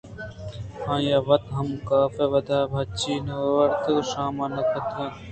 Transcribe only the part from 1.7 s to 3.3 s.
کاف ءِ ودار ءَ ہچی